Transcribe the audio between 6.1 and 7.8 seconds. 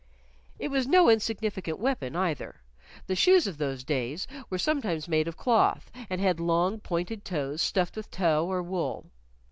had long pointed toes